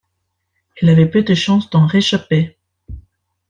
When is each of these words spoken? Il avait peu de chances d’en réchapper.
Il 0.81 0.89
avait 0.89 1.05
peu 1.05 1.21
de 1.21 1.35
chances 1.35 1.69
d’en 1.69 1.85
réchapper. 1.85 2.57